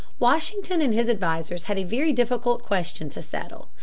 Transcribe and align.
Washington 0.17 0.81
and 0.81 0.95
his 0.95 1.07
advisers 1.07 1.65
had 1.65 1.77
a 1.77 1.83
very 1.83 2.11
difficult 2.11 2.63
question 2.63 3.11
to 3.11 3.21
settle. 3.21 3.69